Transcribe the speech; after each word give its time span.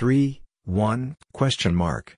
3, 0.00 0.40
1, 0.64 1.16
question 1.34 1.74
mark. 1.74 2.16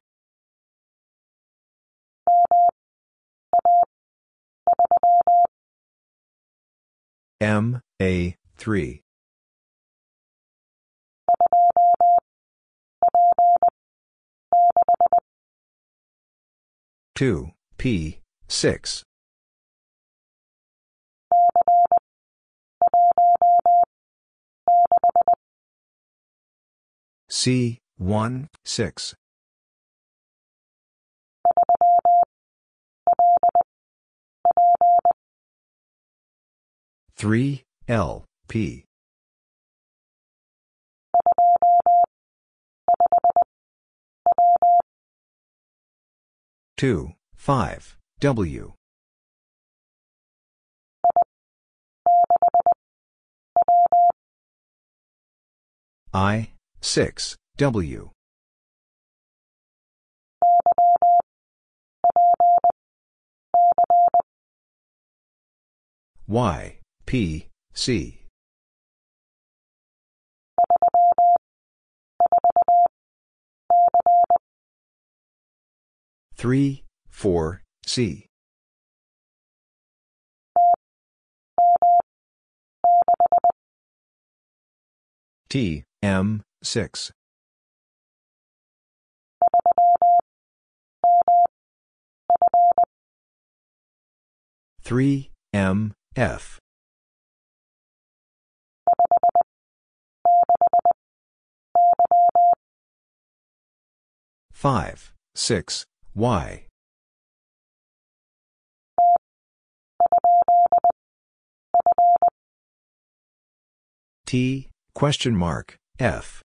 M, 7.41 7.81
A, 8.01 8.37
3. 8.57 9.01
Two 17.17 17.51
P 17.79 18.21
six 18.47 19.03
C 27.35 27.79
one 27.97 28.51
six 28.63 29.15
three 37.17 37.63
L 37.89 38.27
P 38.49 38.85
2, 46.83 47.13
5, 47.37 47.97
W. 48.19 48.73
I, 56.13 56.51
6, 56.83 57.37
W. 57.59 58.11
Y, 66.27 66.79
P, 67.07 67.47
C. 67.73 68.19
Three, 76.35 76.83
four, 77.09 77.63
C. 77.87 78.27
T, 85.49 85.85
M, 86.03 86.43
6. 86.63 87.13
Three 94.83 95.31
M 95.53 95.93
F. 96.17 96.59
Five 104.53 105.13
six 105.35 105.87
Y. 106.15 106.67
T 114.27 114.69
question 114.95 115.37
mark 115.37 115.77
F 115.99 116.43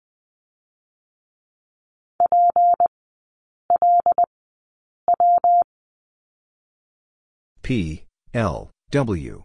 P 7.72 8.04
L 8.34 8.70
W. 8.90 9.44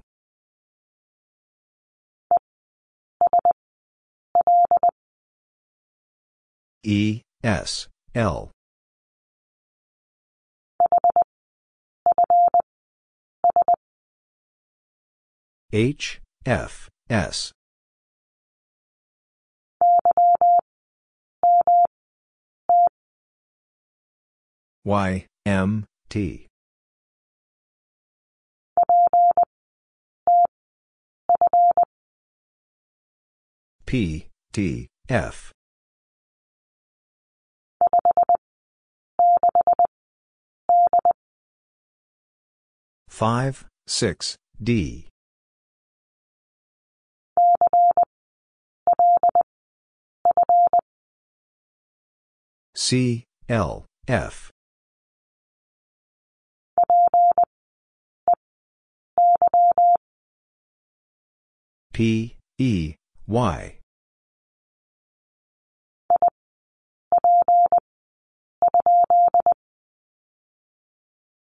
E 6.83 7.21
S 7.41 7.88
L. 8.13 8.51
H 15.71 16.19
F 16.45 16.89
S. 17.09 17.53
Y 24.83 25.25
M 25.45 25.85
T 26.09 26.46
P 33.87 34.27
T 34.51 34.87
F 35.09 35.51
Five, 43.09 43.65
six, 43.87 44.35
D. 44.61 45.07
C, 52.75 53.23
L, 53.49 53.85
F. 54.07 54.51
P, 61.91 62.35
E, 62.59 62.93
Y. 63.27 63.79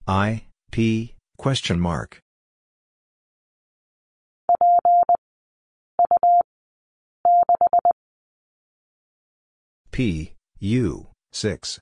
I, 0.08 0.44
P, 0.72 1.16
question 1.38 1.80
mark. 1.80 2.20
P, 9.92 10.34
U, 10.60 11.08
6. 11.32 11.80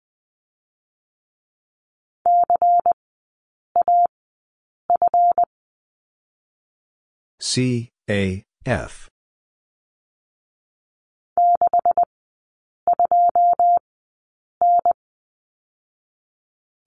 C, 7.41 7.89
A, 8.09 8.43
F. 8.65 9.09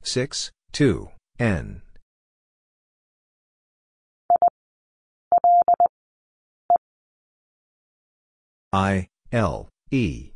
Six, 0.05 0.51
two, 0.73 1.11
N. 1.39 1.83
I, 8.73 9.09
L, 9.31 9.69
E. 9.91 10.33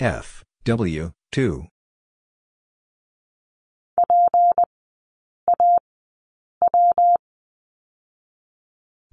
F, 0.00 0.42
W, 0.64 1.12
2. 1.30 1.66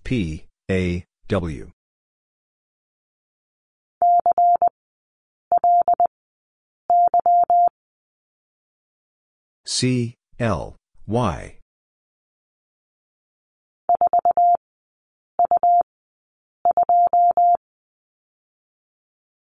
P, 0.04 0.46
A, 0.72 1.04
W. 1.28 1.72
C, 9.70 10.16
L, 10.40 10.78
Y. 11.08 11.60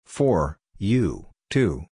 Four 0.05 0.59
U 0.79 1.27
two. 1.49 1.87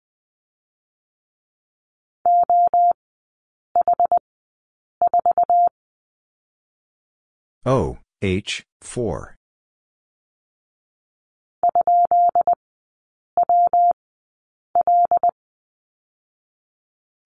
O 7.65 7.97
H 8.21 8.63
four. 8.79 9.35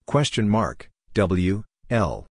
Question 0.06 0.48
mark 0.48 0.88
W, 1.14 1.62
L. 1.90 2.26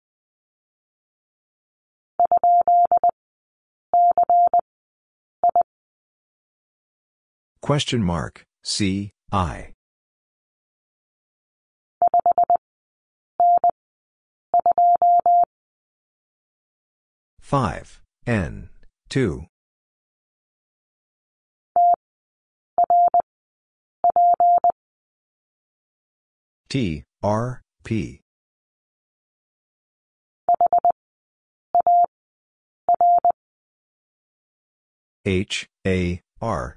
Question 7.61 8.01
mark, 8.01 8.45
C, 8.63 9.11
I. 9.33 9.73
Five, 17.41 18.01
N, 18.25 18.69
two. 19.09 19.43
T, 26.69 27.03
R, 27.21 27.61
P. 27.83 28.21
H, 35.29 35.67
A, 35.85 36.21
R. 36.41 36.75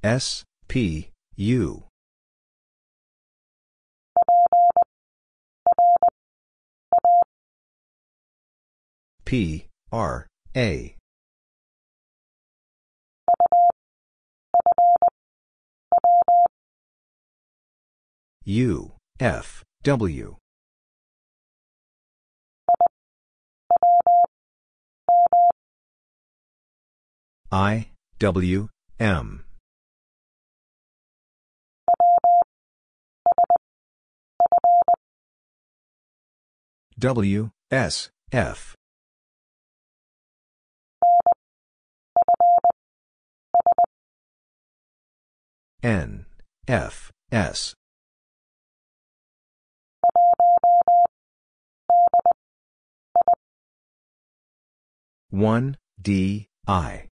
S, 0.00 0.44
P, 0.68 1.10
U. 1.34 1.86
P, 9.24 9.66
R, 9.90 10.28
A. 10.56 10.94
U, 18.44 18.92
F, 19.18 19.64
W. 19.82 20.36
I, 27.50 27.88
W, 28.18 28.68
M. 29.00 29.44
W, 36.98 37.50
S, 37.70 38.10
F. 38.32 38.76
N, 45.82 46.26
F, 46.66 47.10
S. 47.32 47.74
One 55.30 55.76
D 56.02 56.48
I 56.66 57.07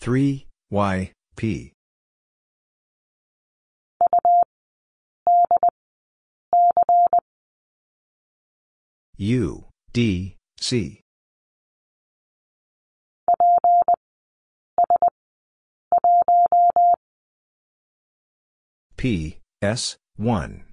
three 0.00 0.46
Y 0.70 1.12
P. 1.36 1.72
U 9.18 9.66
D 9.92 10.36
C. 10.58 11.02
P 18.96 19.38
S 19.62 19.96
1 20.16 20.64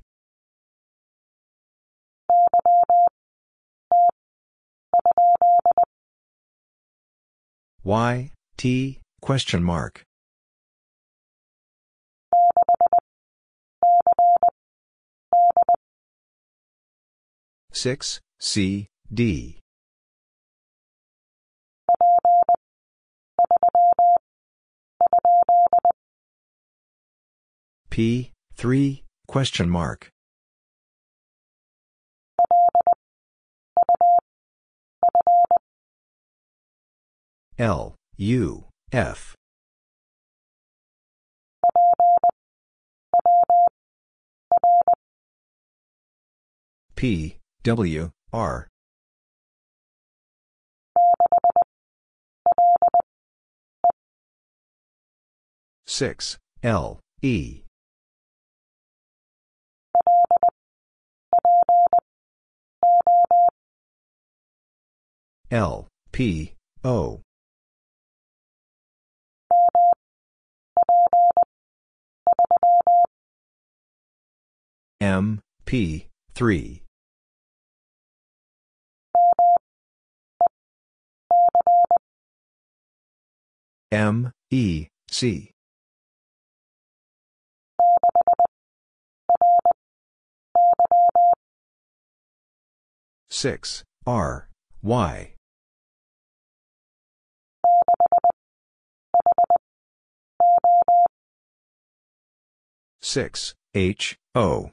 Y, 7.87 8.31
T, 8.57 8.99
question 9.21 9.63
mark. 9.63 10.03
Six, 17.71 18.19
C, 18.41 18.87
D. 19.13 19.59
P, 27.89 28.33
3, 28.57 29.03
question 29.29 29.69
mark. 29.69 30.09
L, 37.59 37.95
U, 38.17 38.65
F. 38.91 39.35
P, 46.95 47.37
W, 47.63 48.11
R. 48.31 48.67
Six, 55.87 56.37
L, 56.61 56.99
E. 57.23 57.63
L, 65.49 65.87
P, 66.11 66.53
O. 66.83 67.21
M, 74.99 75.41
P, 75.65 76.07
3. 76.33 76.81
M, 83.91 84.31
E, 84.49 84.87
C. 85.09 85.51
Six. 93.29 93.83
R. 94.07 94.49
Y. 94.81 95.33
Six. 102.99 103.53
H. 103.75 104.17
O 104.33 104.71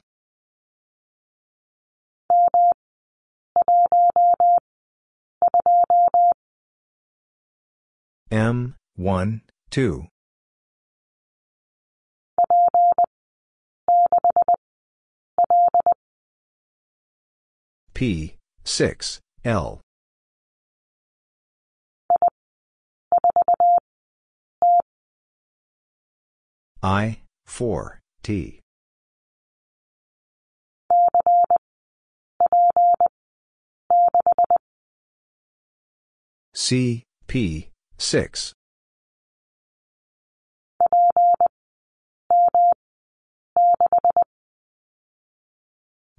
M 8.31 8.75
one 8.95 9.41
two 9.69 10.07
P, 17.95 18.35
6, 18.65 19.21
L. 19.45 19.79
I, 26.83 27.19
4, 27.45 28.01
T. 28.21 28.59
C, 36.57 37.03
P, 37.27 37.69
6. 37.97 38.53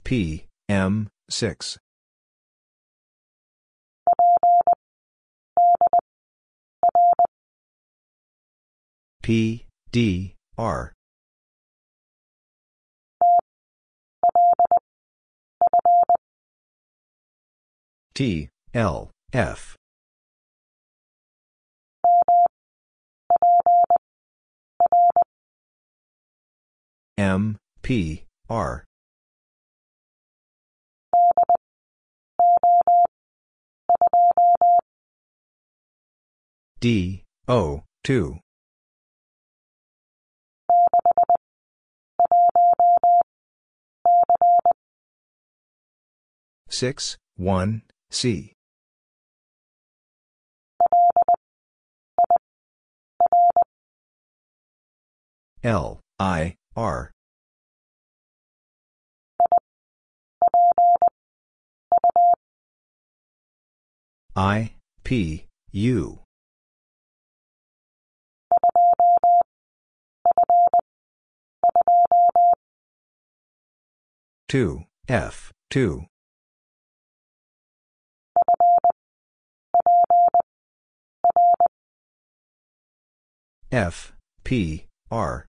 P, 0.04 0.44
M, 0.68 1.08
6. 1.30 1.78
P, 9.22 9.64
D, 9.90 10.34
R. 10.58 10.92
T, 18.14 18.50
L, 18.74 19.10
F. 19.32 19.75
M, 27.18 27.56
P, 27.80 28.24
R. 28.50 28.84
D, 36.78 37.24
O, 37.48 37.84
2. 38.04 38.38
Six, 46.68 47.16
one, 47.36 47.80
C. 48.10 48.52
L, 55.64 56.00
I, 56.20 56.56
R. 56.76 57.10
I, 64.36 64.72
P, 65.02 65.46
U. 65.72 66.20
Two, 74.48 74.84
F, 75.08 75.52
two. 75.70 76.04
F, 83.72 84.12
P, 84.44 84.84
R. 85.10 85.46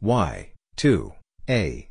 Y, 0.00 0.52
2, 0.76 1.12
A. 1.50 1.88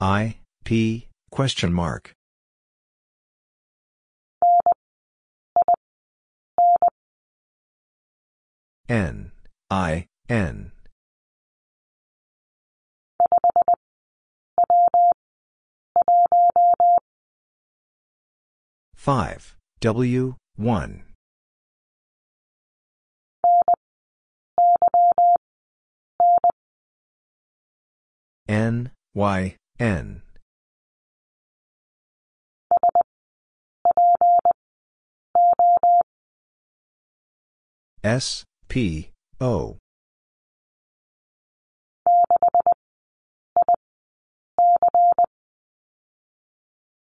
I, 0.00 0.36
P, 0.64 1.08
question 1.30 1.72
mark. 1.72 2.12
N, 8.88 9.30
I, 9.70 10.06
N. 10.28 10.72
Five, 18.96 19.54
W, 19.84 20.34
one. 20.56 21.02
N, 28.48 28.92
Y, 29.14 29.56
N. 29.78 30.22
S, 38.02 38.44
P, 38.68 39.10
O. 39.38 39.76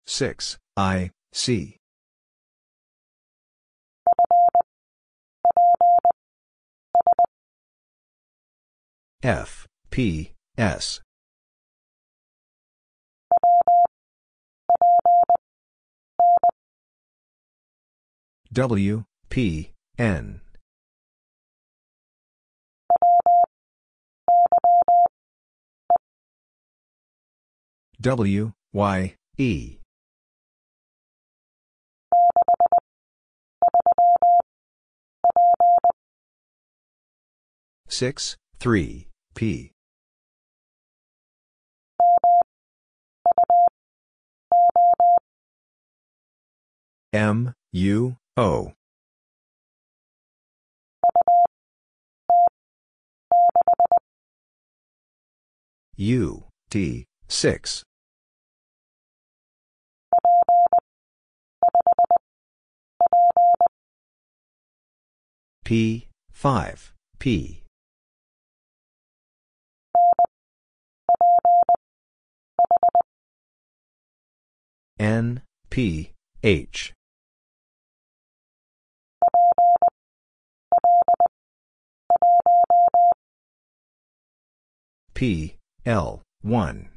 Six, 0.06 0.56
I, 0.76 1.10
C. 1.32 1.79
F, 9.22 9.66
P, 9.90 10.32
S. 10.56 11.00
W, 18.50 19.04
P, 19.28 19.72
N. 19.98 20.40
W, 28.00 28.52
Y, 28.72 29.14
E. 29.36 29.76
Six, 37.86 38.36
three, 38.58 39.09
P. 39.34 39.72
M, 47.12 47.54
U, 47.72 48.16
O. 48.36 48.72
U, 55.96 56.44
T, 56.70 57.06
6. 57.28 57.84
P, 65.64 66.08
5, 66.32 66.94
P. 67.18 67.59
N, 75.00 75.40
P, 75.70 76.12
H. 76.42 76.92
P, 85.14 85.56
L, 85.86 86.20
1. 86.42 86.90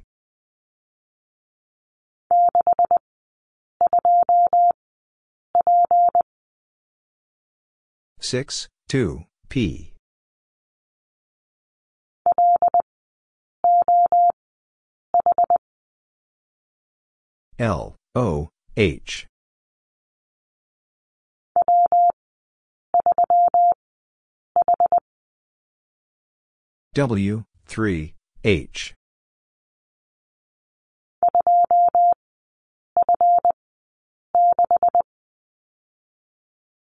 Six, 8.19 8.67
two, 8.89 9.24
P. 9.48 9.92
L, 17.63 17.96
O, 18.13 18.50
H. 18.75 19.25
W, 26.93 27.46
3, 27.65 28.13
H. 28.43 28.93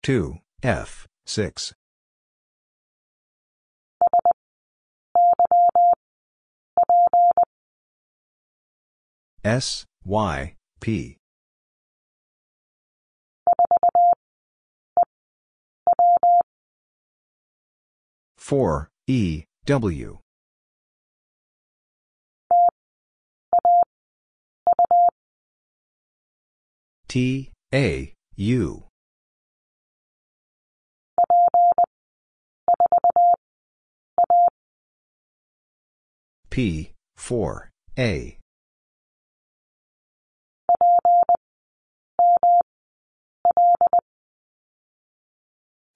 Two, 0.05 0.39
F, 0.63 1.09
six. 1.27 1.75
S, 9.43 9.85
Y, 10.05 10.55
P. 10.81 11.17
Four, 18.39 18.89
E, 19.07 19.45
W. 19.67 20.19
T, 27.07 27.53
A, 27.73 28.15
U. 28.37 28.85
P, 36.51 36.93
4, 37.17 37.71
A. 37.99 38.40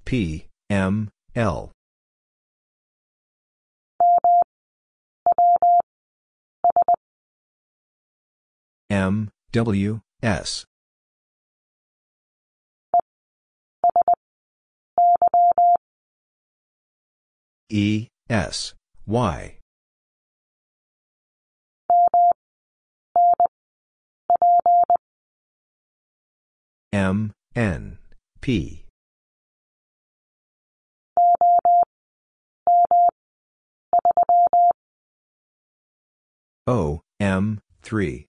P, 0.05 0.47
M, 0.71 1.11
L. 1.35 1.73
M, 8.91 9.31
W, 9.53 10.01
S. 10.23 10.65
E, 17.71 18.09
S, 18.29 18.75
Y. 19.07 19.59
M, 26.93 27.33
N, 27.57 27.99
P. 28.41 28.85
O, 36.67 37.03
M, 37.21 37.61
3. 37.83 38.27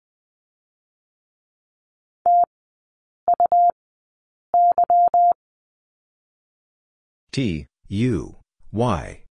T, 7.32 7.68
U, 7.88 8.38
Y. 8.72 9.25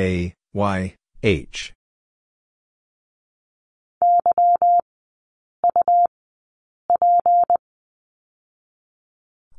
A, 0.00 0.34
Y, 0.52 0.94
H. 1.22 1.72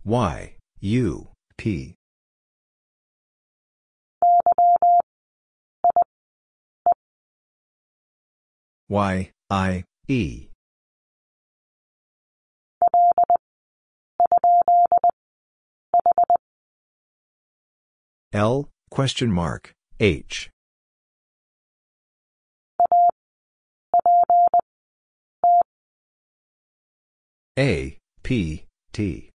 Y, 0.03 0.55
U, 0.81 1.27
P. 1.57 1.95
Y, 8.89 9.31
I, 9.49 9.83
E. 10.07 10.49
L, 18.33 18.69
question 18.91 19.31
mark, 19.31 19.73
H. 19.99 20.49
A, 27.57 27.97
P, 28.21 28.65
T. 28.91 29.29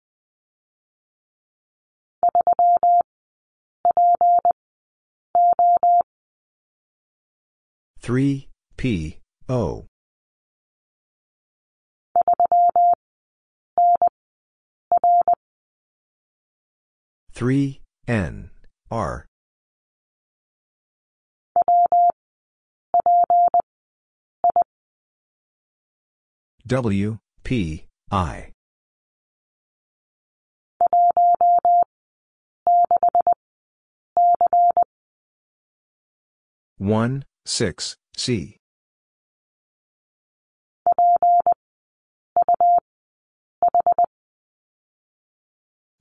Three, 8.00 8.48
P, 8.76 9.18
O. 9.48 9.86
Three, 17.32 17.80
N, 18.08 18.50
R. 18.90 19.26
W, 26.68 27.16
P, 27.44 27.86
I. 28.10 28.52
One, 36.76 37.24
six, 37.46 37.96
C. 38.18 38.58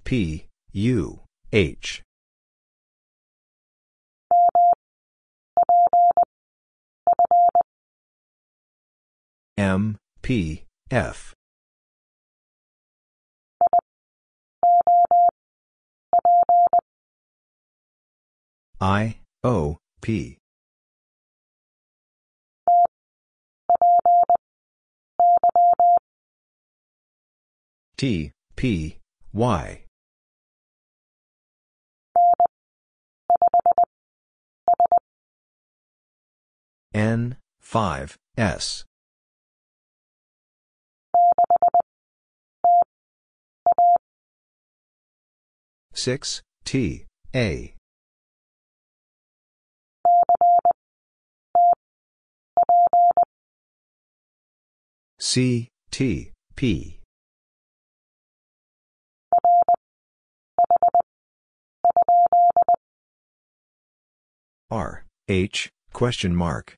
P, 0.04 0.48
U, 0.74 1.22
H. 1.54 2.04
M, 9.58 9.98
P, 10.28 10.66
F. 10.92 11.34
I, 18.82 19.20
O, 19.46 19.78
P. 20.02 20.38
T, 27.96 28.32
P, 28.58 28.98
Y. 29.32 29.86
N, 36.94 37.38
5, 37.62 38.18
S. 38.38 38.87
Six 45.98 46.44
T 46.64 47.06
A. 47.36 47.74
C 55.18 55.70
T 55.90 56.32
P. 56.56 57.00
R 64.70 65.04
H 65.28 65.72
question 65.94 66.36
mark. 66.36 66.76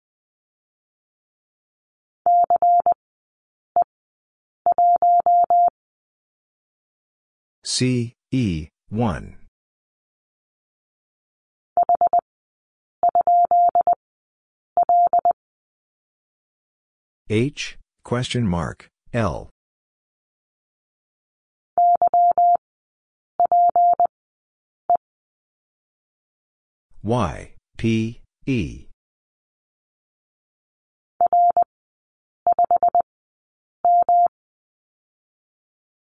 C 7.66 8.14
E 8.32 8.70
1. 8.90 9.36
H, 17.30 17.78
question 18.04 18.48
mark, 18.48 18.88
L. 19.14 19.50
Y, 27.04 27.54
P, 27.78 28.22
E. 28.48 28.88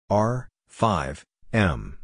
R, 0.09 0.49
5, 0.67 1.23
M. 1.53 1.97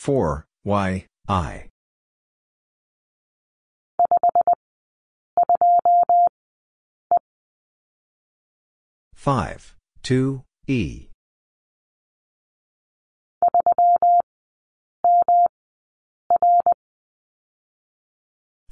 Four 0.00 0.46
Y 0.64 1.04
I. 1.28 1.68
Five 9.14 9.76
two 10.02 10.44
E. 10.66 11.08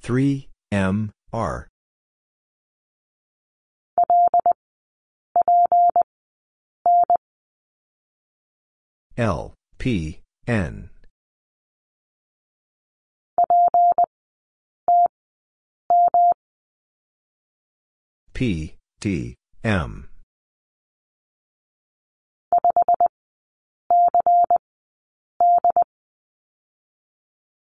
Three 0.01 0.49
M 0.73 1.11
R 1.31 1.69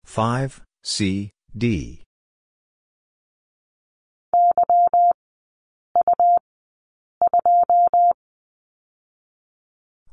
5 0.06 0.62
C 0.82 1.32
D 1.54 2.04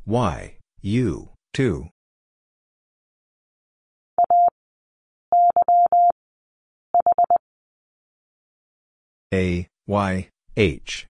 Y, 0.05 0.59
U, 0.83 1.29
2. 1.53 1.89
A, 9.33 9.69
Y, 9.87 10.29
H. 10.57 11.07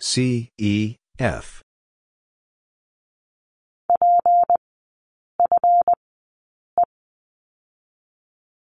C, 0.00 0.48
E, 0.58 0.96
F. 1.18 1.62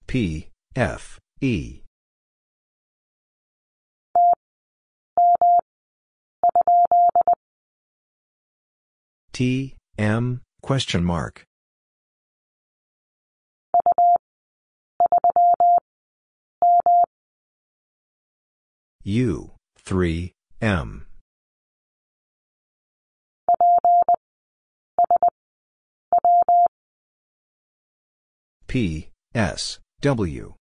P, 0.07 0.49
F, 0.75 1.19
E. 1.41 1.83
T, 9.33 9.75
M, 9.99 10.41
question 10.63 11.05
mark. 11.05 11.46
U, 19.09 19.53
3, 19.79 20.33
M. 20.61 21.07
P, 28.67 29.11
S, 29.33 29.79
W. 30.01 30.55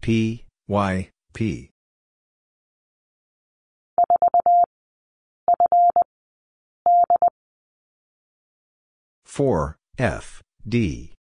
P, 0.00 0.44
Y, 0.68 1.10
P. 1.34 1.70
Four 9.24 9.76
F 9.98 10.42
D. 10.68 11.14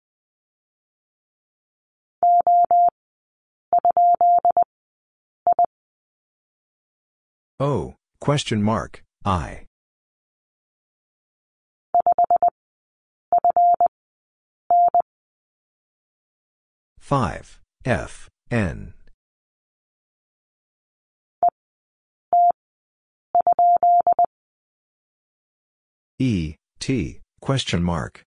O 7.58 7.96
question 8.20 8.62
mark 8.62 9.02
I. 9.24 9.66
Five 17.00 17.62
F 17.86 18.28
N. 18.52 18.94
E, 26.20 26.56
T, 26.80 27.20
question 27.40 27.84
mark. 27.84 28.24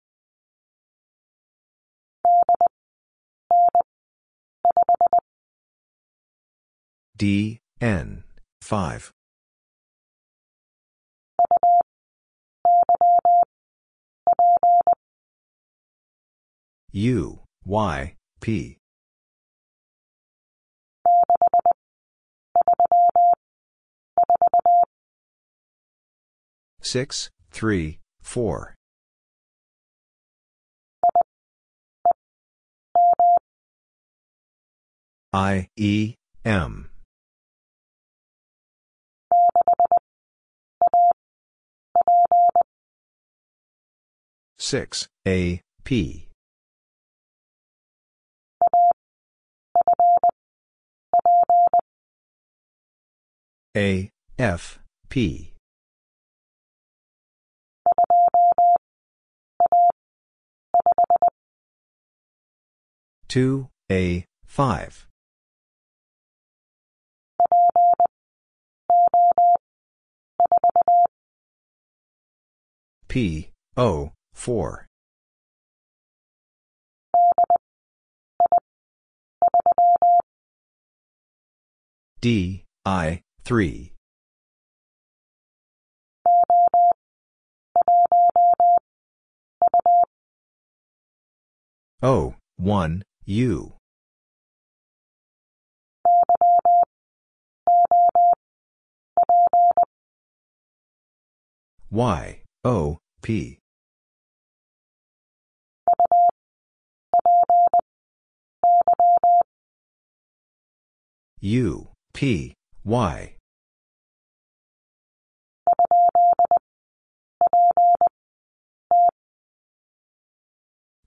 D, 7.18 7.58
N, 7.80 8.22
5. 8.62 9.10
U, 16.92 17.40
Y, 17.64 18.14
P. 18.40 18.78
Six, 26.80 27.30
three, 27.50 27.98
four. 28.22 28.76
I, 35.32 35.66
E, 35.76 36.14
M. 36.44 36.87
Six, 44.58 45.08
A, 45.26 45.60
P. 45.84 46.28
A, 53.76 54.10
F, 54.38 54.78
P. 55.08 55.54
Two, 63.28 63.68
A, 63.90 64.24
five. 64.44 65.07
P, 73.08 73.50
O, 73.76 74.12
4. 74.34 74.86
D, 82.20 82.64
I, 82.84 83.22
3. 83.44 83.92
O, 92.02 92.34
1, 92.58 93.02
U. 93.24 93.72
Y, 101.90 102.42
O, 102.64 102.98
P. 103.22 103.58
U, 111.40 111.88
P, 112.12 112.54
Y. 112.84 113.36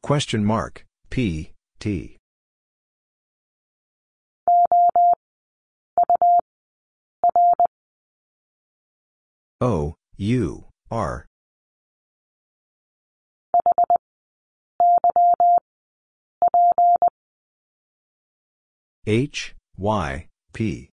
Question 0.02 0.46
mark, 0.46 0.86
P, 1.10 1.52
T. 1.80 2.18
O, 9.60 9.96
U, 10.18 10.66
R. 10.90 11.28
H, 19.08 19.56
Y, 19.78 20.28
P. 20.54 20.90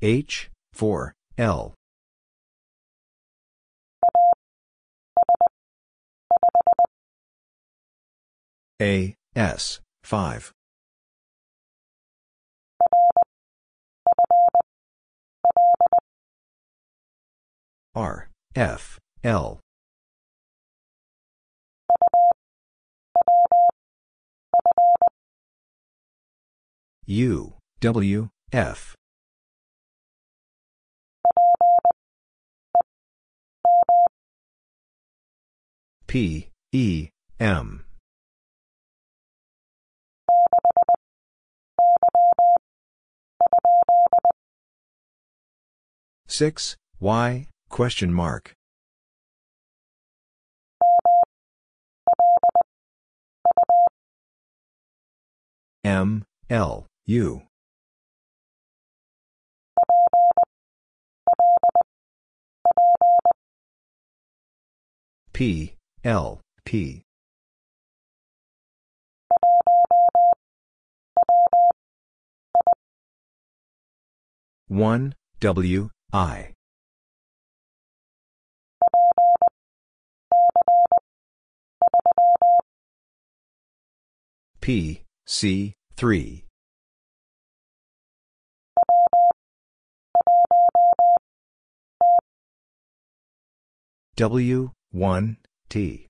H, 0.00 0.50
4, 0.72 1.14
L. 1.38 1.74
A, 8.80 9.14
S, 9.34 9.80
5. 10.02 10.52
R, 17.96 18.28
F, 18.54 18.98
L. 19.24 19.58
U, 27.06 27.54
W, 27.80 28.28
F. 28.52 28.94
P, 36.06 36.50
E, 36.72 37.08
M. 37.40 37.86
6, 46.28 46.76
Y, 47.00 47.46
question 47.76 48.10
mark. 48.10 48.54
M, 55.84 56.24
L, 56.48 56.86
U. 57.04 57.42
P, 65.34 65.74
L, 66.02 66.40
P. 66.64 67.02
One 74.68 75.14
W 75.40 75.90
I 76.14 76.55
P 84.66 85.02
C 85.28 85.74
three. 85.94 86.44
W 94.16 94.72
one 94.90 95.36
T. 95.68 96.08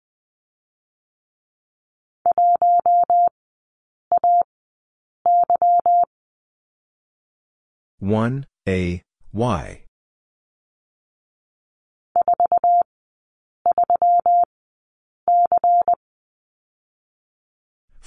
One 7.98 8.46
A 8.66 9.02
Y 9.34 9.85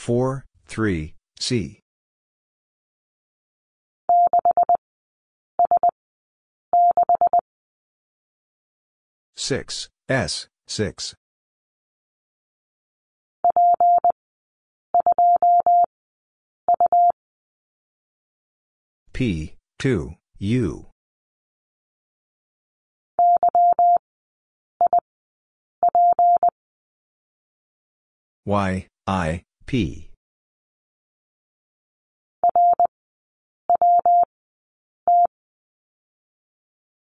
four 0.09 0.43
three 0.65 1.13
C. 1.39 1.81
Six 9.37 9.87
S 10.09 10.47
six. 10.65 11.13
P, 19.13 19.53
2, 19.77 20.15
U. 20.39 20.87
Y, 28.45 28.87
I, 29.05 29.43
P. 29.69 30.09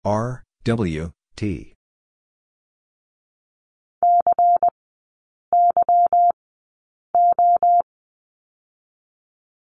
R, 0.06 0.44
W, 0.64 1.12
T. 1.36 1.74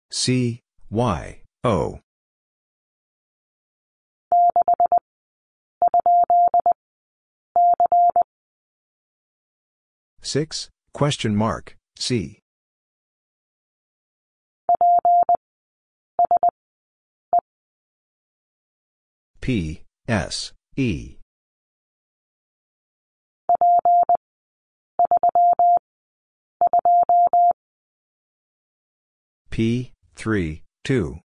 C, 0.09 0.61
Y, 0.89 1.41
O. 1.65 1.99
Six, 10.21 10.69
question 10.93 11.35
mark, 11.35 11.75
C. 11.97 12.39
P, 19.47 19.81
S, 20.09 20.51
E. 20.75 21.15
P, 29.49 29.93
3, 30.17 30.63
2. 30.83 31.19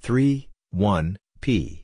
Three, 0.00 0.48
one, 0.70 1.18
P. 1.42 1.83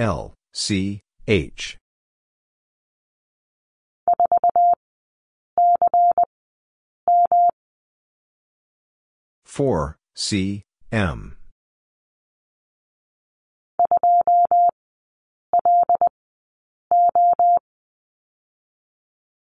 L, 0.00 0.32
C, 0.54 1.02
H. 1.28 1.76
Four, 9.44 9.98
C, 10.14 10.62
M. 10.90 11.36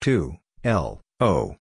Two, 0.00 0.38
L, 0.64 1.02
O. 1.20 1.56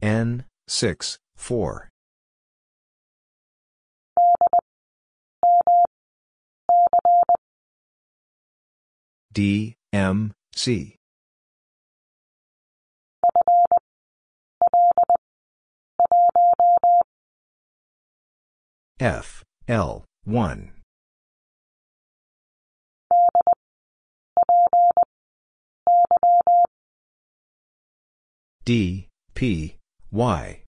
N, 0.00 0.46
6, 0.66 1.18
4. 1.36 1.88
D, 9.32 9.76
M, 9.92 10.32
C. 10.54 10.96
F, 18.98 19.44
L, 19.68 20.06
1. 20.24 20.72
D, 28.64 29.08
P, 29.34 29.76
Y. 30.10 30.65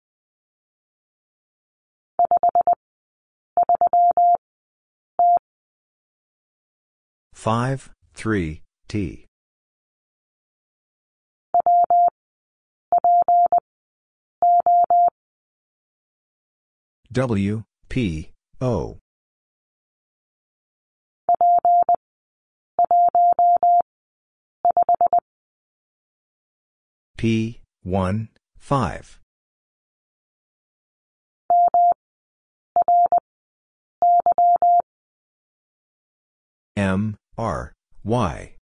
Five, 7.42 7.90
three, 8.14 8.62
T. 8.86 9.26
W, 17.10 17.64
P, 17.88 18.30
O. 18.60 18.98
P, 27.16 27.60
1, 27.82 28.28
5. 28.60 29.18
M, 36.76 37.16
R, 37.42 37.72
Y. 38.04 38.54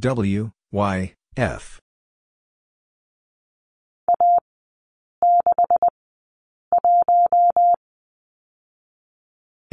W, 0.00 0.52
Y, 0.72 1.14
F. 1.36 1.80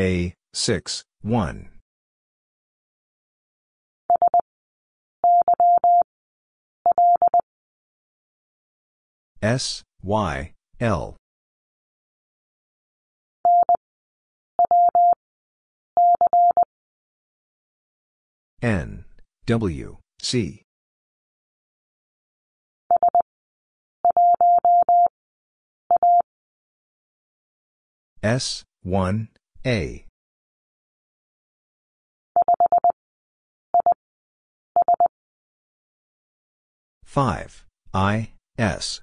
A, 0.02 0.34
6, 0.54 1.04
1. 1.22 1.70
S, 9.42 9.84
Y, 10.02 10.54
L. 10.84 11.16
N, 18.62 19.06
W, 19.46 19.98
C. 20.22 20.62
S, 28.22 28.66
1, 28.84 29.30
A. 29.66 30.06
Five. 37.06 37.66
I. 37.94 38.32
S 38.58 39.03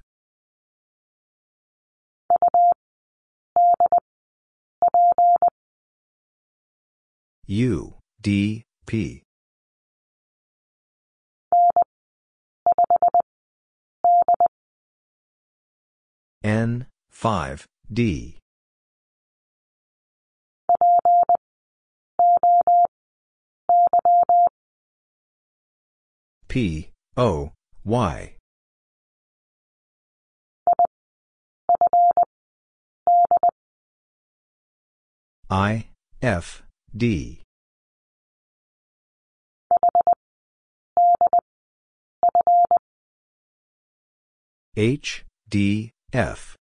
U 7.47 7.95
D 8.21 8.63
P. 8.85 9.23
N 16.43 16.87
five 17.09 17.65
D. 17.91 18.39
P 26.47 26.89
O 27.17 27.51
Y 27.83 28.35
I 35.51 35.87
F 36.21 36.63
D. 36.95 37.41
H 44.77 45.25
D 45.49 45.91
F. 46.13 46.55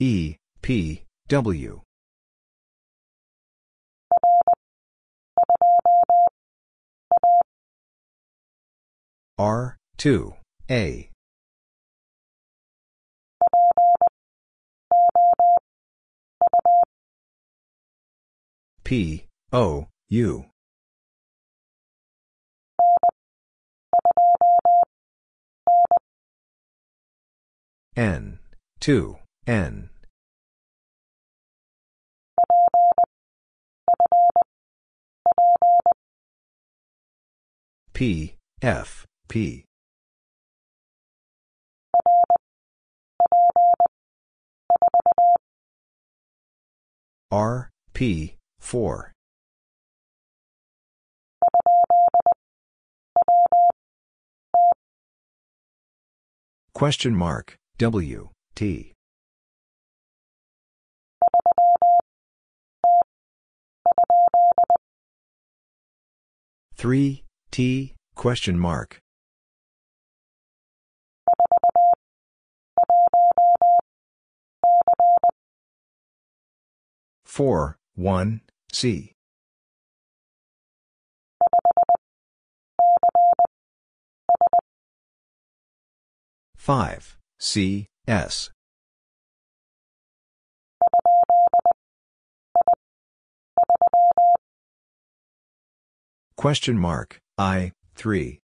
E 0.00 0.36
P 0.62 1.02
W. 1.28 1.82
R 9.36 9.76
2 9.98 10.34
A 10.70 11.10
P 18.86 19.24
O 19.52 19.88
U. 20.10 20.44
N 27.96 28.38
2 28.78 29.16
N. 29.48 29.90
P 37.92 38.36
F 38.62 39.04
P. 39.26 39.64
R 47.32 47.70
P 47.92 48.35
4 48.66 49.12
Question 56.74 57.14
mark 57.14 57.56
W 57.78 58.30
T. 58.56 58.92
3, 66.74 67.24
T, 67.52 67.94
question 68.16 68.58
mark. 68.58 68.98
Four, 77.24 77.76
one, 77.94 78.40
C. 78.76 79.14
Five, 86.58 87.16
C, 87.38 87.86
S. 88.06 88.50
Question 96.36 96.78
mark, 96.78 97.18
I, 97.38 97.72
3. 97.94 98.40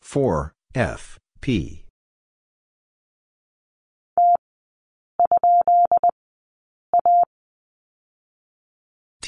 Four. 0.00 0.54
F. 0.74 1.18
P 1.40 1.87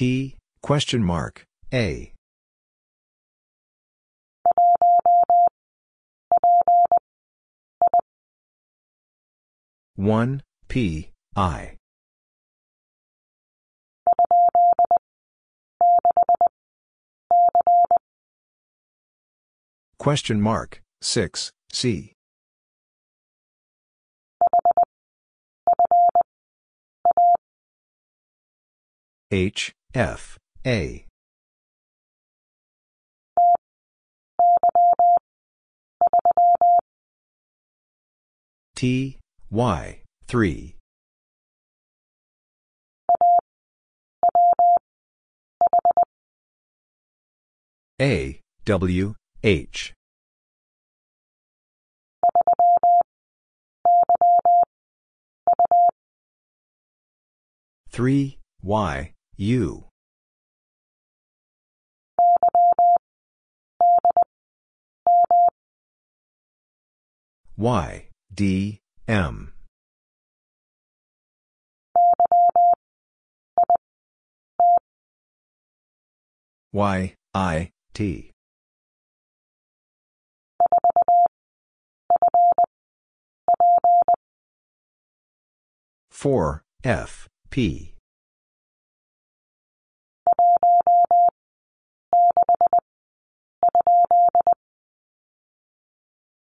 T 0.00 0.34
question 0.62 1.04
mark 1.04 1.44
A 1.74 2.14
one 9.96 10.42
P 10.68 11.10
I 11.36 11.76
Question 19.98 20.40
mark, 20.40 20.80
6, 21.02 21.52
C. 21.74 22.14
H, 29.30 29.74
F, 29.92 30.38
A. 30.64 31.04
T, 38.76 39.18
Y, 39.50 40.02
3. 40.28 40.76
A, 48.00 48.40
W, 48.64 49.14
H. 49.42 49.92
Three 57.90 58.38
Y 58.62 59.12
U 59.36 59.89
Y 67.60 68.08
D 68.32 68.80
M. 69.06 69.52
Y 76.72 77.14
I 77.34 77.70
T. 77.92 78.30
Four 86.10 86.62
F 86.82 87.28
P 87.50 87.94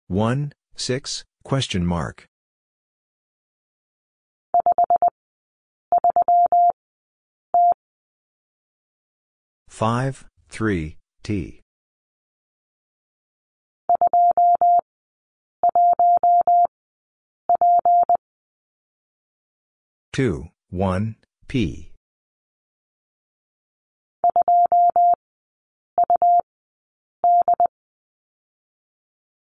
1, 0.08 0.54
6, 0.76 1.24
question 1.44 1.86
mark. 1.86 2.26
Five, 9.68 10.26
three, 10.50 10.98
T. 11.22 11.62
Two, 20.12 20.50
one, 20.70 21.16
P. 21.48 21.89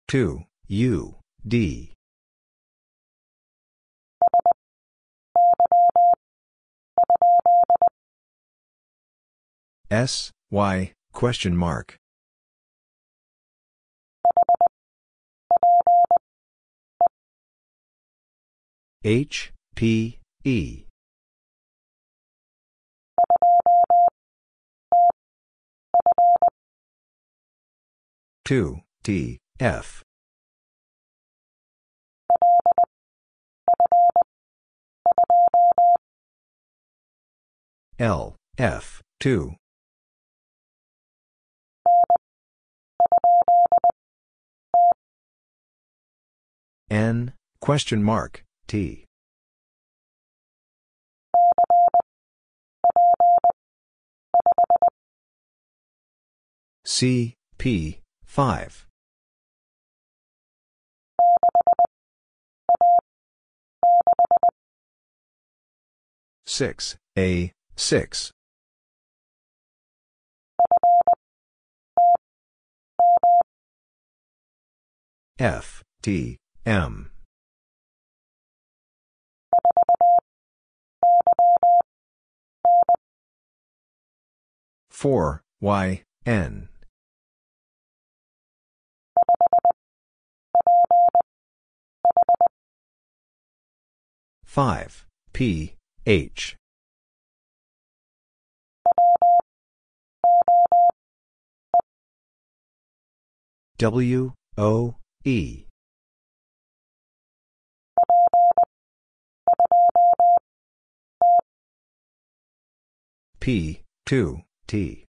Two 0.09 0.45
U 0.69 1.17
D. 1.47 1.95
S 9.91 10.31
Y 10.51 10.93
question 11.13 11.57
mark. 11.57 11.97
H 19.05 19.53
P 19.75 20.21
E. 20.45 20.85
Two 28.45 28.83
T 29.03 29.39
F. 29.59 30.03
L. 37.99 38.37
F. 38.59 39.03
two. 39.19 39.55
N. 46.91 47.33
Question 47.61 48.03
mark. 48.03 48.45
T. 48.69 49.07
C. 56.85 57.35
P. 57.57 58.01
5 58.27 58.87
6 66.47 66.97
A. 67.19 67.53
6 67.77 68.31
F. 75.39 75.83
T. 76.03 76.39
M. 76.65 77.11
Four. 84.89 85.43
Y. 85.61 86.03
N 86.25 86.69
five 94.57 95.05
P 95.35 95.75
H 96.07 96.57
W 103.77 104.33
O 104.57 104.95
E 105.27 105.65
P, 113.39 113.83
2, 114.07 114.41
T. 114.67 115.05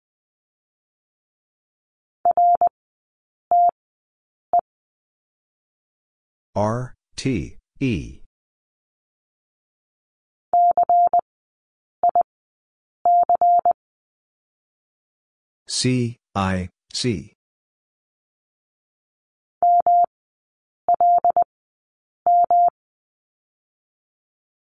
R, 6.57 6.95
T, 7.15 7.57
E. 7.79 8.26
C, 15.69 16.17
I, 16.35 16.69
C. 16.93 17.33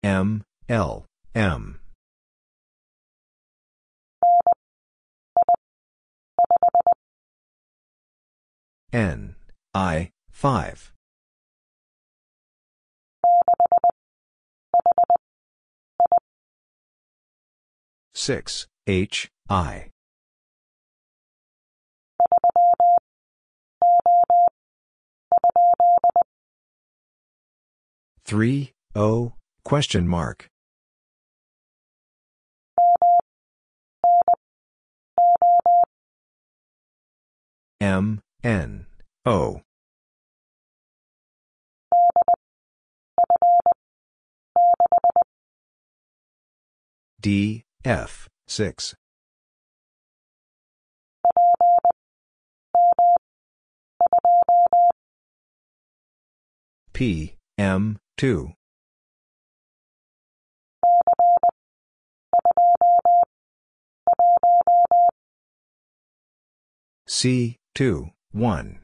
M, 0.03 0.45
L, 0.69 1.07
M. 1.35 1.81
N, 8.93 9.35
I, 9.75 10.11
5. 10.31 10.93
Six 18.15 18.67
H 18.87 19.29
I 19.51 19.91
three 28.25 28.73
O 28.97 29.35
question 29.65 30.09
mark. 30.09 30.49
M 37.81 38.21
N 38.43 38.87
O. 39.27 39.61
D 47.21 47.65
F 47.85 48.29
6 48.49 48.95
P 56.93 57.35
M 57.59 57.99
2 58.19 58.53
C 67.07 67.57
2 67.75 68.11
1 68.33 68.79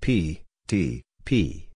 P 0.00 0.42
T 0.66 1.02
P 1.24 1.67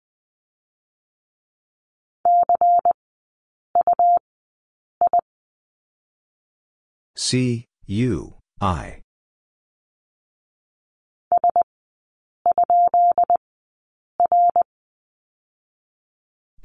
C 7.25 7.67
U 7.87 8.35
I. 8.61 9.01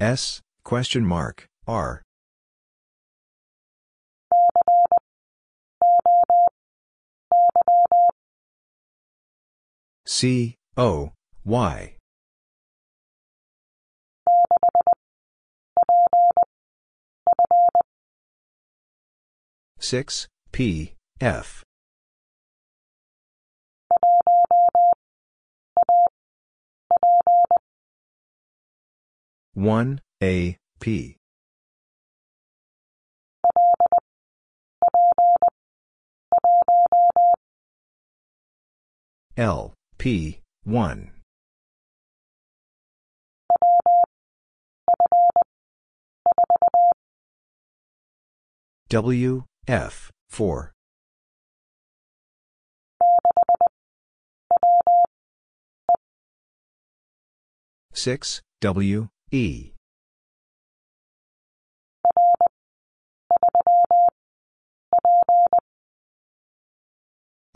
S 0.00 0.40
question 0.64 1.06
mark 1.06 1.46
R. 1.68 2.02
C 10.06 10.56
O 10.76 11.12
Y. 11.44 11.94
Six 19.78 20.26
P 20.58 20.92
F. 21.20 21.62
One 29.54 30.00
A 30.20 30.56
P. 30.80 31.14
L 39.36 39.74
P 39.96 40.40
1 40.64 41.12
W 48.90 49.44
F 49.68 50.10
4 50.38 50.72
6, 57.92 58.42
W, 58.60 59.08
E. 59.32 59.72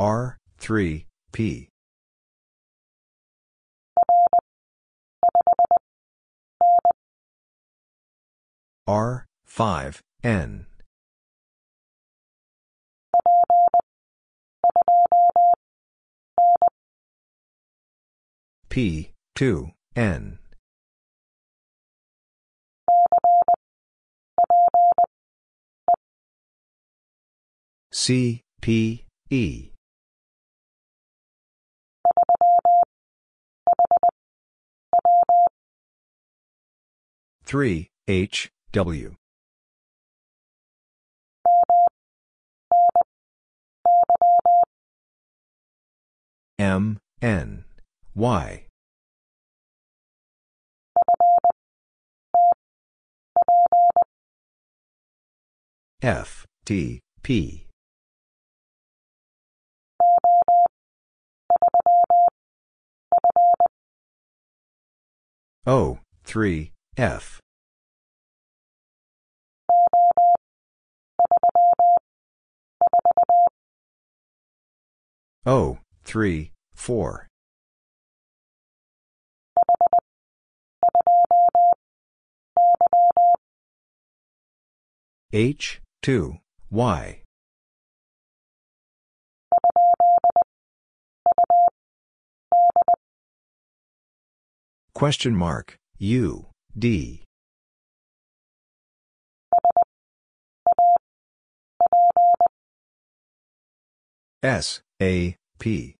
R, 0.00 0.36
3, 0.58 1.06
P. 1.30 1.68
R, 8.88 9.26
5, 9.44 10.02
N. 10.24 10.66
P, 18.68 19.12
2, 19.34 19.70
N. 19.96 20.38
C, 27.92 28.40
P, 28.62 29.04
E. 29.28 29.72
Three 37.44 37.90
H 38.08 38.50
W 38.72 39.14
M 46.62 46.96
N 47.20 47.64
Y. 48.14 48.66
F 56.00 56.46
T 56.64 57.00
P. 57.24 57.66
O 65.66 65.98
3 66.24 66.70
F. 66.96 67.40
O, 75.44 75.78
3, 76.04 76.51
4. 76.82 77.28
H, 85.32 85.80
2, 86.02 86.38
Y. 86.72 87.22
Question 94.92 95.36
mark, 95.36 95.76
U, 95.98 96.46
D. 96.76 97.22
S, 104.42 104.80
A, 105.00 105.36
P. 105.60 105.94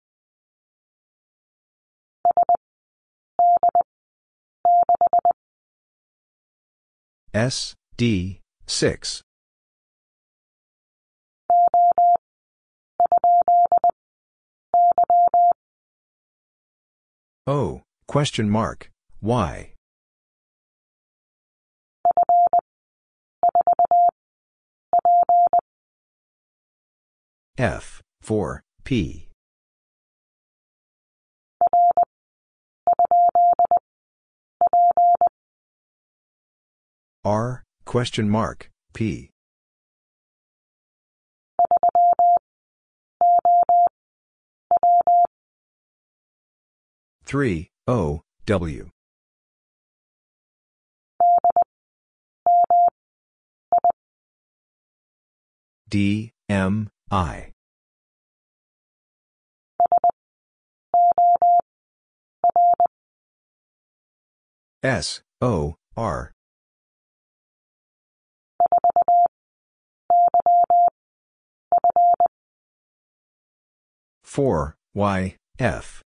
S, 7.35 7.75
D, 7.97 8.41
6. 8.67 9.23
O, 17.47 17.81
question 18.07 18.51
mark, 18.51 18.91
Y. 19.23 19.73
F, 27.57 28.03
4, 28.21 28.63
P. 28.85 29.29
R, 37.25 37.63
question 37.85 38.29
mark, 38.29 38.69
P. 38.95 39.31
Three 47.25 47.71
O 47.87 48.23
W. 48.47 48.91
D 55.89 56.33
M 56.49 56.91
I. 57.11 57.53
S 64.83 65.21
O 65.41 65.77
R 65.97 66.32
Four 74.33 74.77
Y 74.95 75.37
F. 75.59 76.03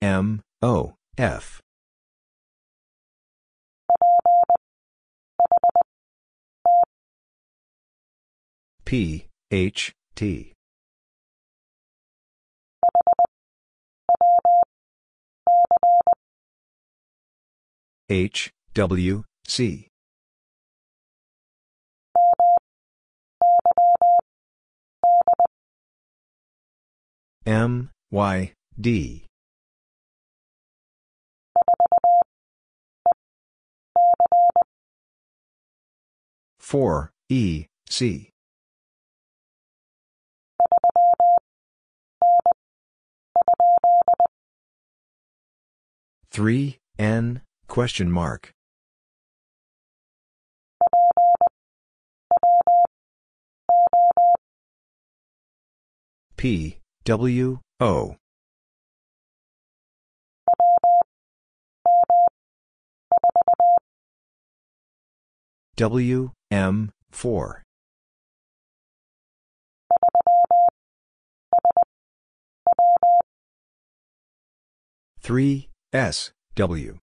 M 0.00 0.40
O 0.62 0.94
F. 1.18 1.60
P 8.84 9.26
H 9.50 9.92
T. 10.14 10.52
H 18.08 18.52
W 18.74 19.24
C 19.48 19.87
M 27.48 27.88
Y 28.10 28.52
D. 28.78 29.24
Four 36.58 37.10
E 37.30 37.64
C. 37.88 38.28
Three 46.30 46.76
N 46.98 47.40
question 47.66 48.10
mark. 48.10 48.52
P 56.36 56.76
W 57.08 57.58
O. 57.80 58.16
W 65.76 66.30
M 66.50 66.90
4 67.10 67.62
3 75.22 75.68
S 75.94 76.30
W. 76.56 76.98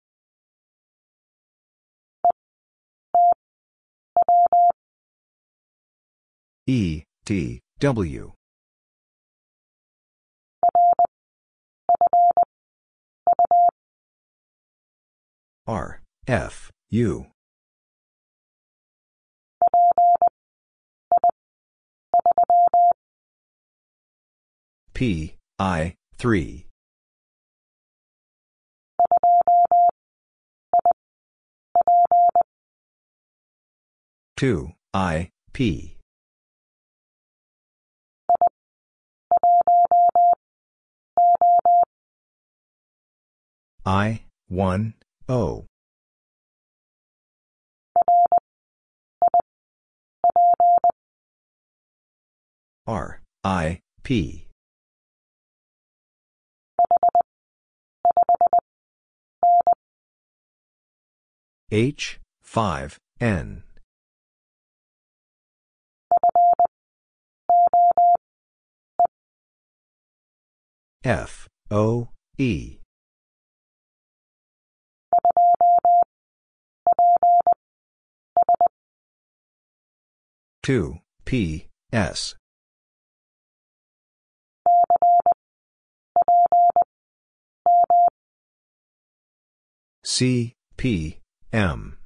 E 6.66 7.04
T 7.24 7.60
W 7.80 8.32
R 15.66 16.02
F 16.26 16.70
U. 16.90 17.26
P, 24.92 25.34
I, 25.58 25.94
3. 26.18 26.66
Two 34.36 34.72
I 34.92 35.30
P. 35.52 35.96
I 43.86 44.22
one 44.48 44.94
O. 45.28 45.64
R. 52.86 53.22
I. 53.42 53.80
P. 54.02 54.48
H, 61.70 62.20
5, 62.42 62.98
N. 63.20 63.62
F, 71.02 71.48
O, 71.70 72.08
E. 72.36 72.83
Two 80.64 81.00
P 81.26 81.66
S. 81.92 82.36
C 90.02 90.54
P 90.78 91.18
M. 91.52 91.98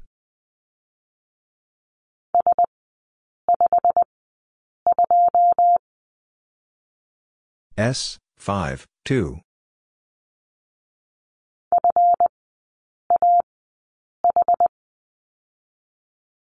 S 7.76 8.18
five 8.36 8.88
two. 9.04 9.38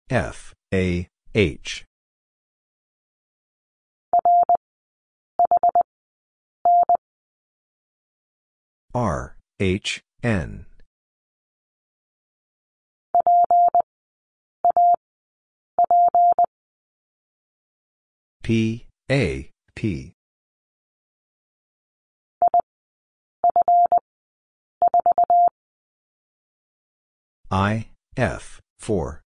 F 0.10 0.54
A 0.74 1.08
H 1.34 1.86
R 8.96 9.36
H 9.60 10.02
N. 10.22 10.66
P 18.44 18.86
A 19.10 19.50
P. 19.76 20.14
I 27.50 27.88
F 28.18 28.62
4 28.80 29.22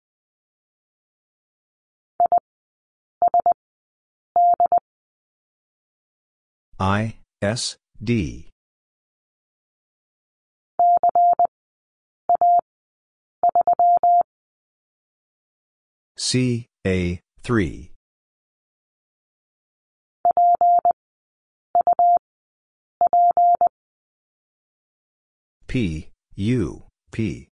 I 6.78 7.16
S 7.42 7.76
D 8.02 8.51
C 16.24 16.68
A 16.86 17.20
3 17.42 17.90
P 25.66 26.08
U 26.36 26.84
P. 27.10 27.48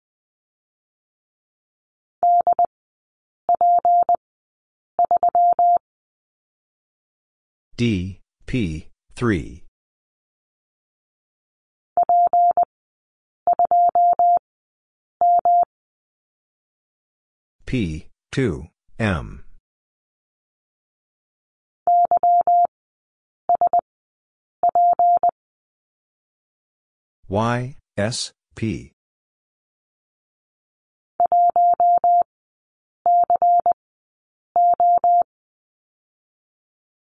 D 7.76 8.20
P 8.46 8.88
3 9.16 9.64
P 17.66 18.09
2 18.32 18.68
M. 19.00 19.44
Y 27.28 27.76
S 27.98 28.32
P. 28.56 28.92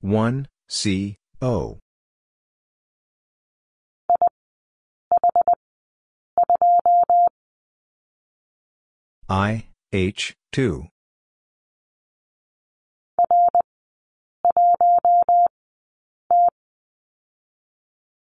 one 0.03 0.47
C 0.67 1.15
O. 1.41 1.79
I 9.29 9.67
H 9.93 10.35
two 10.51 10.87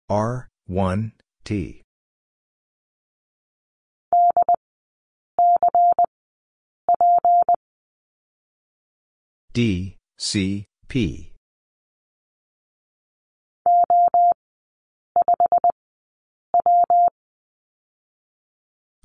R 0.09 0.47
one 0.65 1.11
T 1.43 1.83
D 9.53 9.97
C 10.17 10.65
P 10.87 11.33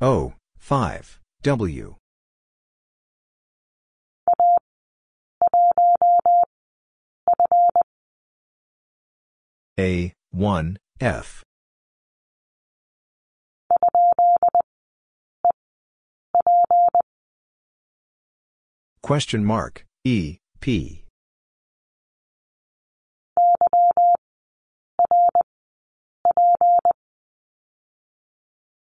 O, 0.03 0.35
5, 0.59 1.21
W. 1.45 1.95
A, 9.79 10.13
1, 10.33 10.77
F. 11.03 11.43
Question 19.03 19.45
mark, 19.45 19.85
E, 20.05 20.39
P. 20.61 21.05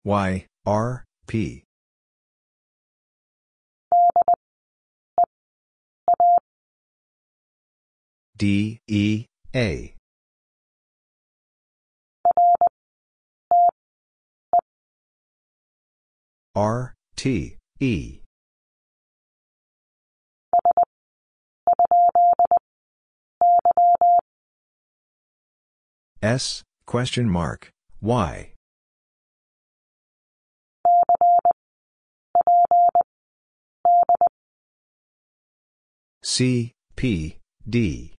Y, 0.03 0.45
R, 0.65 1.05
P. 1.25 1.63
D, 8.35 8.79
E, 8.87 9.25
A. 9.55 9.98
R, 16.59 16.93
T, 17.15 17.55
E. 17.79 18.19
S, 26.21 26.63
question 26.85 27.29
mark, 27.29 27.69
Y. 28.01 28.51
C, 36.21 36.73
P, 36.97 37.37
D. 37.69 38.15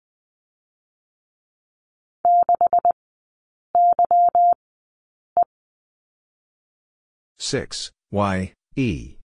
Six 7.38 7.90
Y 8.12 8.52
E 8.76 9.20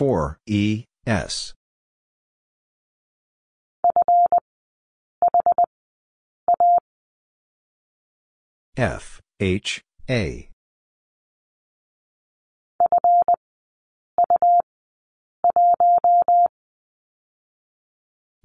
four 0.00 0.38
E 0.46 0.84
S. 1.06 1.52
F, 8.78 9.20
H, 9.40 9.82
A. 10.08 10.48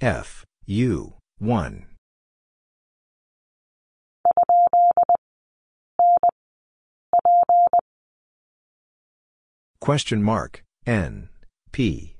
F, 0.01 0.43
U, 0.65 1.13
1. 1.39 1.94
Question 9.79 10.23
mark, 10.23 10.63
N, 10.87 11.29
P. 11.71 12.15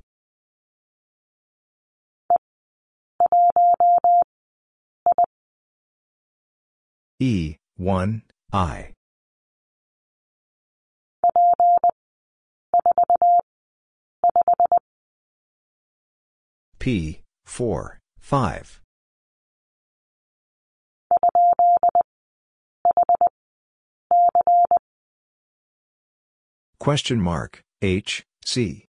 E, 7.18 7.56
1, 7.76 8.22
I. 8.52 8.92
P, 16.78 17.22
4, 17.46 17.98
5. 18.20 18.80
Question 26.86 27.20
mark, 27.20 27.64
H, 27.82 28.22
C. 28.44 28.84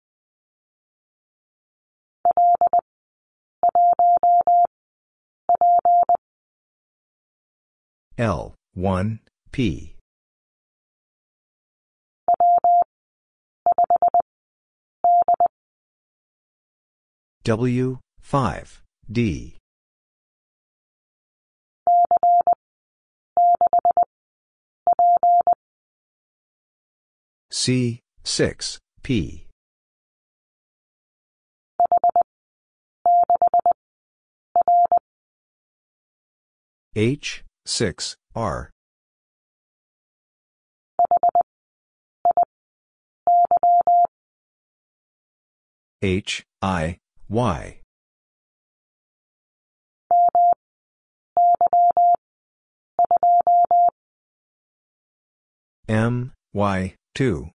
L, 8.19 8.53
1, 8.75 9.19
P. 9.51 9.95
W, 17.45 17.97
5, 18.21 18.83
D. 19.11 19.57
C, 27.60 28.01
6, 28.24 28.78
P. 29.01 29.47
H, 36.95 37.43
6, 37.66 38.16
R. 38.36 38.70
H, 46.03 46.43
I, 46.62 46.97
Y. 47.28 47.80
M, 55.89 56.34
Y, 56.53 56.95
2. 57.18 57.49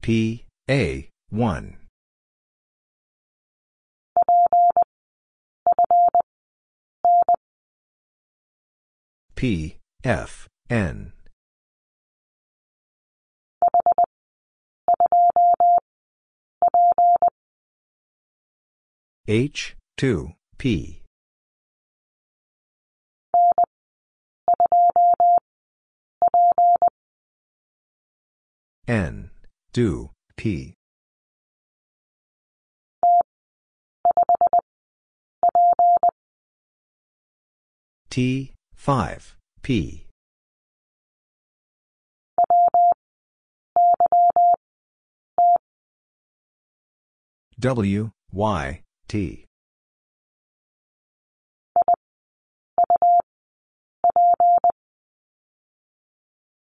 P, 0.00 0.44
A, 0.70 1.10
1. 1.30 1.76
P, 9.34 9.78
F, 10.04 10.46
N. 10.70 11.12
H, 19.26 19.74
2, 19.96 20.30
P. 20.56 21.03
N, 28.86 29.30
do, 29.72 30.10
P. 30.36 30.74
T, 38.10 38.52
5, 38.74 39.36
P. 39.62 40.06
W, 47.58 48.10
Y, 48.32 48.82
T. 49.08 49.43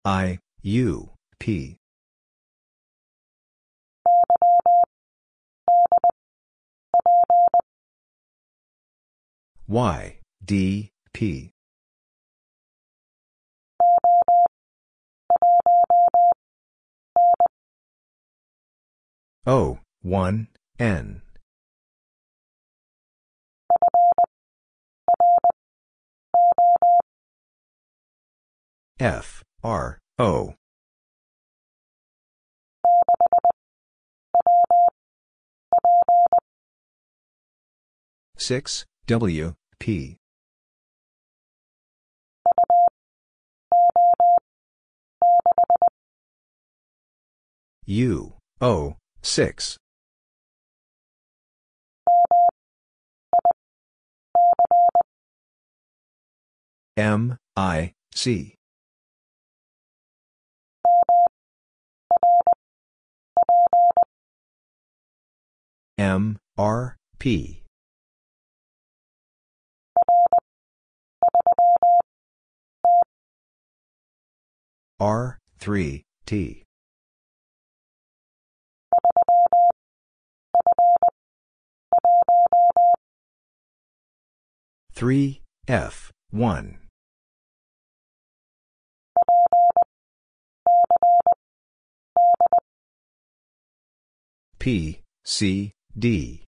I, 0.05 0.39
U, 0.61 1.11
P. 1.39 1.77
Y, 9.65 10.19
D, 10.43 10.91
P. 11.13 11.51
O, 19.47 19.79
1, 20.01 20.47
N. 20.79 21.21
F, 28.99 29.43
R, 29.63 29.99
O. 30.19 30.55
Six 38.35 38.85
W 39.07 39.53
P. 39.79 40.17
U 47.85 48.33
O 48.59 48.95
six. 49.21 49.77
M 56.97 57.37
I 57.55 57.93
C 58.13 58.55
M 65.97 66.37
R 66.57 66.97
P 67.19 67.63
R, 74.99 75.37
3, 75.59 76.03
T. 76.25 76.63
Three 84.93 85.41
F 85.67 86.11
one 86.31 86.77
P 94.57 95.01
C 95.25 95.73
D. 95.97 96.43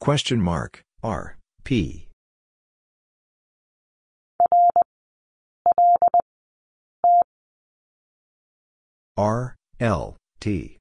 Question 0.00 0.40
mark, 0.40 0.82
R, 1.02 1.36
P. 1.62 2.08
R, 9.16 9.54
L, 9.78 10.16
T. 10.40 10.78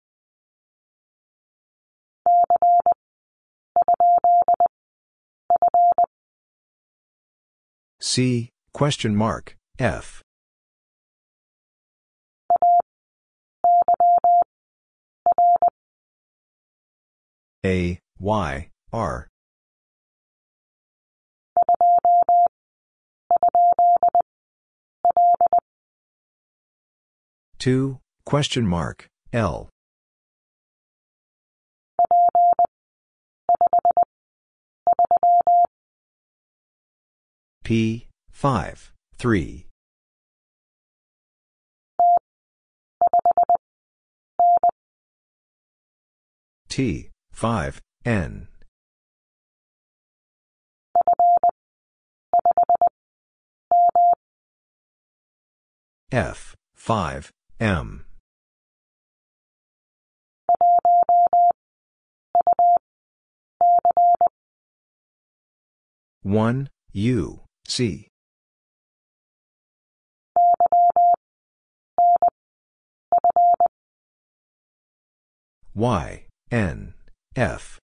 C, 8.00 8.50
question 8.74 9.16
mark, 9.16 9.56
F. 9.78 10.24
A, 17.64 18.00
Y, 18.18 18.70
R. 18.92 19.28
Two, 27.60 28.00
question 28.26 28.66
mark, 28.66 29.06
L. 29.32 29.70
P, 37.64 38.08
5, 38.32 38.92
3. 39.20 39.68
T, 46.70 47.11
5, 47.42 47.82
N. 48.06 48.48
F, 56.12 56.56
5, 56.76 57.32
M. 57.60 58.06
One 66.22 66.70
U 66.94 67.40
C 67.68 68.08
Y 75.74 76.26
N 76.52 76.94
F. 77.36 77.80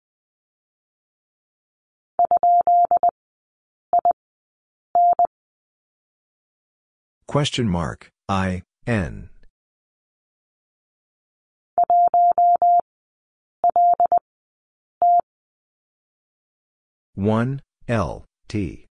Question 7.26 7.68
mark 7.68 8.08
I 8.28 8.62
N. 8.86 9.30
One 17.14 17.60
L 17.88 18.24
T. 18.48 18.86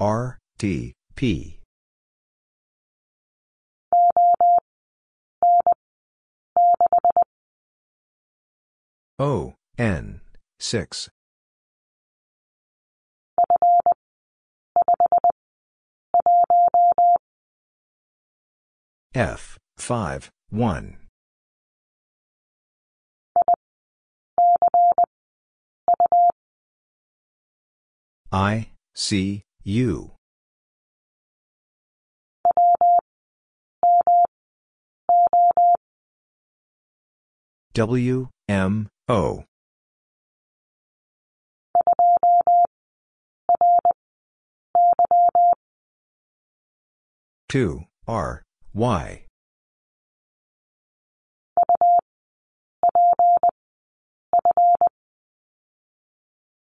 R 0.00 0.38
T 0.58 0.94
P 1.16 1.60
O 9.18 9.54
N 9.78 10.20
6 10.58 11.08
F 19.14 19.58
5 19.78 20.30
1 20.50 20.98
I 28.32 28.68
C 28.94 29.42
U. 29.64 30.12
W 37.72 38.28
M 38.48 38.88
O. 39.08 39.44
two 47.48 47.84
R 48.06 48.42
Y. 48.74 49.24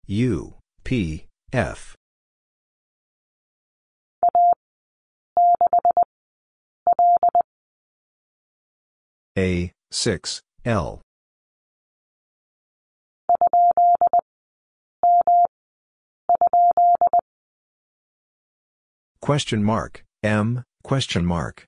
U 0.07 0.55
P 0.85 1.27
F. 1.53 1.97
A 9.39 9.73
6 9.91 10.41
L 10.64 11.03
Question 19.20 19.64
mark, 19.64 20.05
M, 20.22 20.64
question 20.84 21.26
mark. 21.26 21.66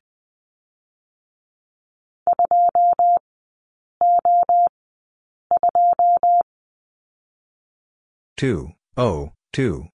Two, 8.36 8.74
O, 8.96 9.32
two. 9.52 9.88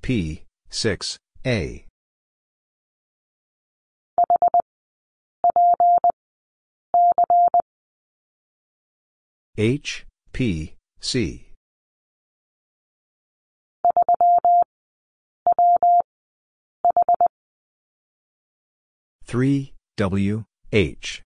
P, 0.00 0.44
six, 0.70 1.18
A. 1.44 1.87
H, 9.56 10.06
P, 10.32 10.74
C. 11.00 11.48
Three 19.24 19.74
W 19.96 20.44
H 20.72 21.22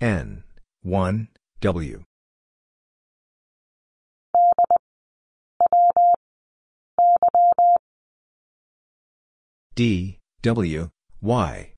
N 0.00 0.44
one 0.82 1.28
W 1.60 2.04
D 9.76 10.18
W 10.42 10.88
Y. 11.20 11.72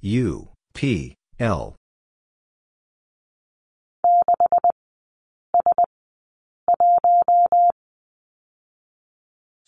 U 0.00 0.48
P 0.74 1.14
L. 1.38 1.76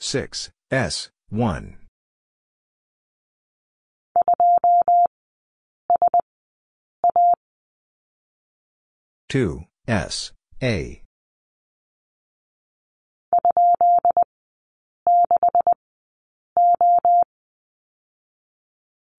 Six 0.01 0.51
S 0.73 1.09
one. 1.31 1.77
Two 9.29 9.65
S 9.87 10.33
A 10.65 11.03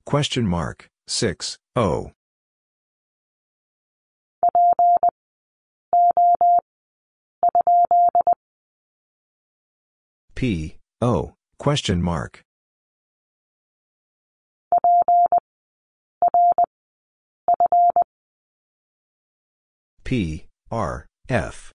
Question 0.07 0.47
mark, 0.47 0.87
6, 1.07 1.59
O. 1.75 2.11
P, 10.33 10.77
O, 10.99 11.33
question 11.59 12.01
mark. 12.01 12.41
P, 20.03 20.47
R, 20.71 21.05
F. 21.27 21.71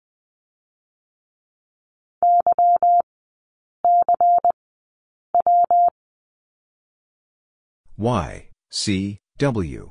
Y, 7.97 8.49
C, 8.71 9.19
W. 9.39 9.91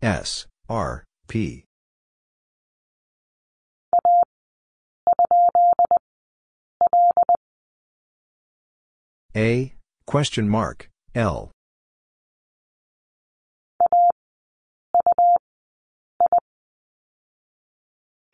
S, 0.00 0.46
R, 0.68 1.04
P. 1.26 1.64
A, 9.34 9.74
question 10.06 10.48
mark, 10.48 10.88
L. 11.14 11.50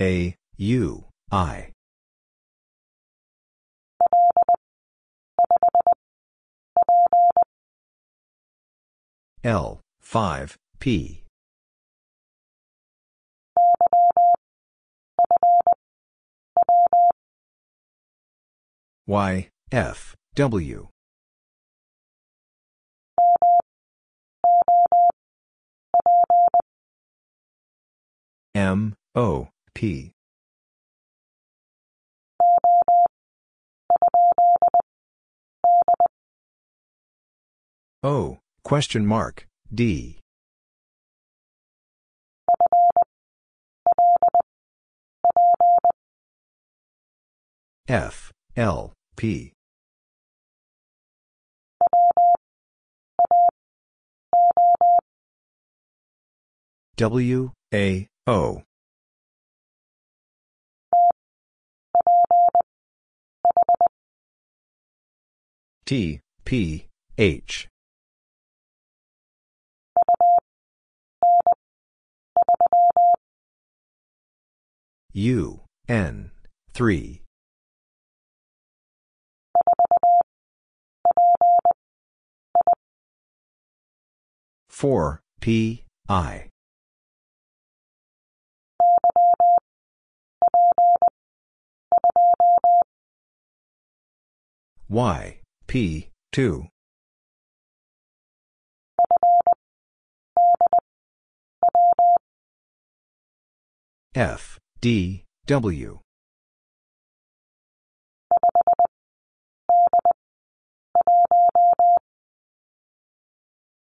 A, 0.01 0.37
U, 0.57 1.07
I. 1.33 1.73
L, 9.43 9.81
5, 10.01 10.57
P. 10.79 11.25
Y, 19.09 19.49
F, 19.73 20.15
W. 20.37 20.89
M, 28.55 28.95
O, 29.17 29.49
P. 29.79 30.11
O, 38.03 38.39
question 38.65 39.07
mark, 39.07 39.47
D. 39.73 40.19
F, 47.87 48.33
L, 48.57 48.93
P. 49.17 49.53
W, 56.97 57.53
A, 57.73 58.09
O. 58.27 58.65
T, 65.89 66.21
P, 66.45 66.85
H. 67.17 67.67
U, 75.15 75.61
N, 75.89 76.31
3. 76.75 77.23
Four 84.69 85.23
P 85.41 85.85
I 86.07 86.51
Y 94.91 95.38
P 95.69 96.09
two. 96.33 96.67
F 104.15 104.59
D 104.81 105.25
W. 105.47 106.01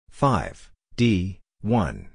Five 0.08 0.70
D 0.94 1.40
one. 1.62 2.10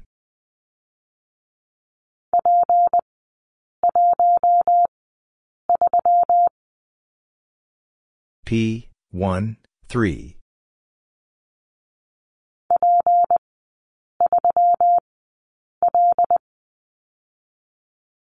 P 8.45 8.86
one 9.11 9.57
three. 9.87 10.37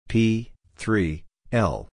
P 0.08 0.52
three 0.76 1.24
L 1.52 1.88